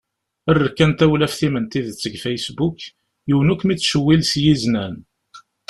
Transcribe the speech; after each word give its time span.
Err 0.51 0.61
kan 0.77 0.91
tawlaft-im 0.99 1.55
n 1.63 1.65
tidet 1.71 1.99
deg 2.05 2.15
Facebook, 2.25 2.79
yiwen 3.27 3.51
ur 3.53 3.57
kem-ittcewwil 3.61 4.21
s 4.25 4.31
yiznan. 4.43 4.95